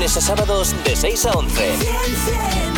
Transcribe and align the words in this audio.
a 0.00 0.20
sábados 0.24 0.74
de 0.82 0.96
6 0.96 1.26
a 1.26 1.32
11. 1.32 2.69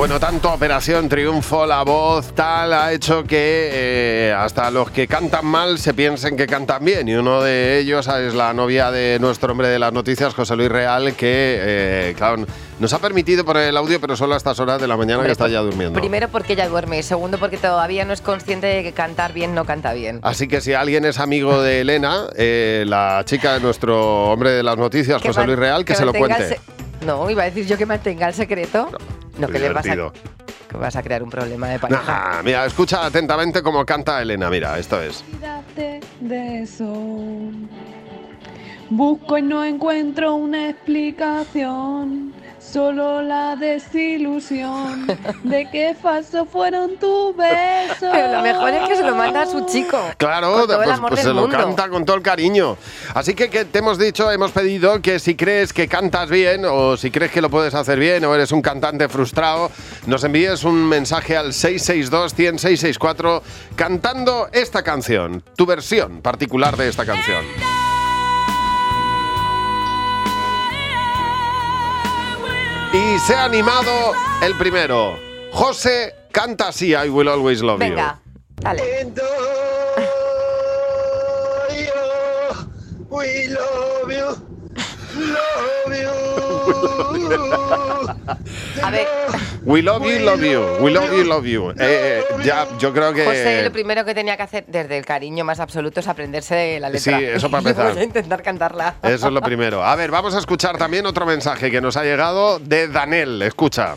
Bueno, 0.00 0.18
tanto 0.18 0.50
Operación 0.50 1.10
Triunfo, 1.10 1.66
la 1.66 1.82
voz, 1.82 2.32
tal, 2.32 2.72
ha 2.72 2.90
hecho 2.90 3.22
que 3.24 3.68
eh, 3.70 4.32
hasta 4.32 4.70
los 4.70 4.90
que 4.90 5.06
cantan 5.06 5.44
mal 5.44 5.78
se 5.78 5.92
piensen 5.92 6.38
que 6.38 6.46
cantan 6.46 6.82
bien. 6.82 7.06
Y 7.06 7.16
uno 7.16 7.42
de 7.42 7.78
ellos 7.78 8.08
es 8.08 8.32
la 8.32 8.54
novia 8.54 8.90
de 8.90 9.18
nuestro 9.20 9.52
hombre 9.52 9.68
de 9.68 9.78
las 9.78 9.92
noticias, 9.92 10.32
José 10.32 10.56
Luis 10.56 10.70
Real, 10.70 11.14
que, 11.16 11.58
eh, 11.60 12.14
claro, 12.16 12.46
nos 12.78 12.92
ha 12.94 12.98
permitido 12.98 13.44
poner 13.44 13.68
el 13.68 13.76
audio, 13.76 14.00
pero 14.00 14.16
solo 14.16 14.32
a 14.32 14.36
estas 14.38 14.58
horas 14.58 14.80
de 14.80 14.88
la 14.88 14.96
mañana 14.96 15.22
que 15.22 15.32
está 15.32 15.48
ya 15.48 15.60
durmiendo. 15.60 16.00
Primero 16.00 16.28
porque 16.28 16.54
ella 16.54 16.66
duerme 16.66 16.98
y 16.98 17.02
segundo 17.02 17.36
porque 17.36 17.58
todavía 17.58 18.06
no 18.06 18.14
es 18.14 18.22
consciente 18.22 18.68
de 18.68 18.82
que 18.82 18.92
cantar 18.92 19.34
bien 19.34 19.54
no 19.54 19.66
canta 19.66 19.92
bien. 19.92 20.20
Así 20.22 20.48
que 20.48 20.62
si 20.62 20.72
alguien 20.72 21.04
es 21.04 21.18
amigo 21.18 21.60
de 21.60 21.82
Elena, 21.82 22.26
eh, 22.36 22.84
la 22.86 23.22
chica 23.26 23.52
de 23.52 23.60
nuestro 23.60 24.30
hombre 24.30 24.52
de 24.52 24.62
las 24.62 24.78
noticias, 24.78 25.20
Que 25.20 25.28
José 25.28 25.44
Luis 25.44 25.58
Real, 25.58 25.84
que, 25.84 25.94
se 25.94 26.06
lo 26.06 26.14
cuente. 26.14 26.58
No, 27.04 27.30
iba 27.30 27.42
a 27.42 27.46
decir 27.46 27.66
yo 27.66 27.76
que 27.78 27.86
mantenga 27.86 28.28
el 28.28 28.34
secreto. 28.34 28.90
No, 29.38 29.46
Qué 29.46 29.54
que 29.54 29.58
le 29.58 29.72
vas 29.72 29.86
a, 29.86 29.94
que 29.94 30.76
vas 30.76 30.96
a 30.96 31.02
crear 31.02 31.22
un 31.22 31.30
problema 31.30 31.68
de 31.68 31.78
pareja. 31.78 32.32
Nah, 32.34 32.42
mira, 32.42 32.66
escucha 32.66 33.06
atentamente 33.06 33.62
cómo 33.62 33.84
canta 33.86 34.20
Elena. 34.20 34.50
Mira, 34.50 34.78
esto 34.78 35.00
es. 35.00 35.24
Olvídate 35.32 36.00
de 36.20 36.62
eso. 36.62 36.84
Busco 38.90 39.38
y 39.38 39.42
no 39.42 39.64
encuentro 39.64 40.34
una 40.34 40.68
explicación. 40.68 42.34
Solo 42.58 43.22
la 43.22 43.54
desilusión 43.56 45.06
de 45.44 45.70
que 45.70 45.94
falsos 45.94 46.48
fueron 46.48 46.96
tus 46.98 47.36
besos. 47.36 48.08
Pero 48.12 48.32
lo 48.32 48.42
mejor 48.42 48.74
es 48.74 48.88
que 48.88 48.96
se 48.96 49.04
lo 49.04 49.14
manda 49.14 49.42
a 49.42 49.46
su 49.46 49.64
chico. 49.66 49.98
Claro, 50.16 50.52
Con 50.52 50.66
todo 50.66 50.82
el 50.82 50.84
pues, 50.84 50.98
amor 50.98 51.10
pues 51.10 51.24
del 51.24 51.34
se 51.34 51.40
lo 51.40 51.48
canta 51.48 51.88
con 51.88 52.04
todo 52.04 52.16
el 52.16 52.22
cariño. 52.22 52.76
Así 53.14 53.34
que, 53.34 53.48
que 53.48 53.64
te 53.64 53.78
hemos 53.78 53.96
dicho, 53.98 54.30
hemos 54.30 54.50
pedido 54.50 55.00
que 55.00 55.20
si 55.20 55.36
crees 55.36 55.72
que 55.72 55.88
cantas 55.88 56.28
bien 56.28 56.64
o 56.64 56.96
si 56.96 57.10
crees 57.10 57.30
que 57.32 57.40
lo 57.40 57.48
puedes 57.48 57.74
hacer 57.74 57.98
bien 57.98 58.24
o 58.24 58.34
eres 58.34 58.52
un 58.52 58.60
cantante 58.60 59.08
frustrado, 59.08 59.70
nos 60.06 60.22
envíes 60.24 60.64
un 60.64 60.88
mensaje 60.88 61.36
al 61.36 61.52
662-10664 61.52 63.42
cantando 63.74 64.48
esta 64.52 64.82
canción, 64.82 65.42
tu 65.56 65.64
versión 65.64 66.22
particular 66.22 66.76
de 66.76 66.88
esta 66.88 67.06
canción. 67.06 67.44
Y 72.92 73.18
se 73.20 73.34
ha 73.34 73.44
animado 73.44 74.12
el 74.42 74.56
primero. 74.56 75.16
José 75.52 76.14
canta 76.32 76.68
así, 76.68 76.92
I 76.92 77.08
Will 77.08 77.28
Always 77.28 77.60
Love 77.60 77.78
Venga, 77.78 78.18
dale. 78.56 78.82
We 83.10 83.48
love 83.48 84.10
you. 84.12 84.59
Love 85.16 85.96
you. 86.02 86.10
A 88.82 88.90
ver, 88.90 89.06
You. 89.62 89.72
We 89.72 89.82
love 89.82 90.04
you, 90.06 90.18
love 90.20 90.42
you. 90.42 90.60
We 90.80 90.90
love 90.90 91.12
you, 91.12 91.24
love 91.24 91.46
you. 91.46 91.70
Eh, 91.70 91.74
eh, 91.78 92.24
ya, 92.44 92.66
yo 92.78 92.92
creo 92.92 93.12
que... 93.12 93.24
José 93.24 93.62
lo 93.62 93.72
primero 93.72 94.04
que 94.04 94.14
tenía 94.14 94.36
que 94.36 94.42
hacer 94.42 94.64
desde 94.66 94.96
el 94.96 95.04
cariño 95.04 95.44
más 95.44 95.60
absoluto 95.60 96.00
es 96.00 96.08
aprenderse 96.08 96.80
la 96.80 96.88
letra. 96.88 97.18
Sí, 97.18 97.24
eso 97.24 97.50
para 97.50 97.58
empezar. 97.68 97.94
ya 97.94 98.02
intentar 98.02 98.42
cantarla. 98.42 98.94
Eso 99.02 99.26
es 99.26 99.32
lo 99.32 99.42
primero. 99.42 99.84
A 99.84 99.94
ver, 99.96 100.10
vamos 100.10 100.34
a 100.34 100.38
escuchar 100.38 100.78
también 100.78 101.04
otro 101.06 101.26
mensaje 101.26 101.70
que 101.70 101.80
nos 101.80 101.96
ha 101.96 102.04
llegado 102.04 102.58
de 102.58 102.88
Danel. 102.88 103.42
Escucha. 103.42 103.96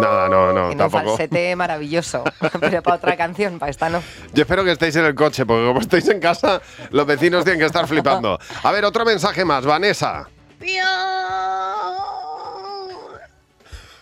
Nada, 0.00 0.28
no, 0.28 0.46
no, 0.52 0.68
Tiene 0.68 0.72
un 0.72 0.78
tampoco. 0.78 1.04
falsete 1.16 1.54
maravilloso. 1.56 2.24
Pero 2.60 2.82
para 2.82 2.96
otra 2.96 3.16
canción, 3.16 3.58
para 3.58 3.70
esta 3.70 3.88
no. 3.88 4.02
Yo 4.32 4.42
espero 4.42 4.64
que 4.64 4.72
estéis 4.72 4.96
en 4.96 5.04
el 5.04 5.14
coche, 5.14 5.44
porque 5.46 5.66
como 5.66 5.80
estáis 5.80 6.08
en 6.08 6.20
casa, 6.20 6.60
los 6.90 7.06
vecinos 7.06 7.44
tienen 7.44 7.60
que 7.60 7.66
estar 7.66 7.86
flipando. 7.86 8.38
A 8.62 8.72
ver, 8.72 8.84
otro 8.84 9.04
mensaje 9.04 9.44
más, 9.44 9.64
Vanessa. 9.64 10.28
Yo, 10.60 10.66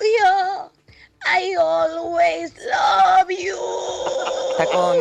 yo, 0.00 0.70
I 1.24 1.54
always 1.56 2.52
love 2.56 3.28
you. 3.28 3.56
Está 4.52 4.66
con, 4.66 4.96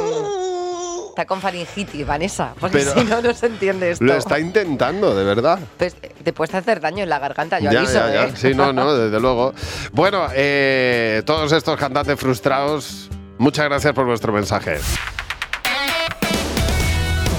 está 1.10 1.26
con 1.26 1.42
faringitis, 1.42 2.06
Vanessa. 2.06 2.54
Porque 2.60 2.80
Pero- 2.80 2.94
si 2.94 3.04
no, 3.04 3.22
no 3.22 3.34
se 3.34 3.48
entiende 3.48 3.92
esto. 3.92 4.04
Lo 4.06 4.14
está 4.16 4.40
intentando, 4.40 5.14
de 5.16 5.24
verdad. 5.24 5.60
Pues, 5.78 5.96
te 6.24 6.34
puedes 6.34 6.54
hacer 6.56 6.80
daño 6.80 7.04
en 7.04 7.10
la 7.10 7.20
garganta, 7.20 7.60
yo 7.60 7.72
Ya, 7.72 7.80
aviso, 7.80 7.94
ya, 7.94 8.14
ya. 8.14 8.24
¿eh? 8.26 8.34
Sí, 8.36 8.54
no, 8.54 8.72
no, 8.74 8.94
desde 8.98 9.20
luego. 9.20 9.54
Bueno, 9.92 10.28
eh, 10.34 11.22
todos 11.26 11.52
estos 11.52 11.78
cantantes 11.78 12.20
frustrados, 12.20 13.10
muchas 13.38 13.66
gracias 13.66 13.94
por 13.94 14.06
vuestro 14.06 14.32
mensaje. 14.34 14.78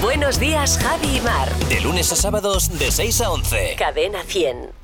Buenos 0.01 0.39
días, 0.39 0.79
Javi 0.81 1.17
y 1.17 1.21
Mar. 1.21 1.49
De 1.69 1.79
lunes 1.81 2.11
a 2.11 2.15
sábados 2.15 2.77
de 2.79 2.91
6 2.91 3.21
a 3.21 3.31
11. 3.31 3.75
Cadena 3.77 4.23
100. 4.25 4.80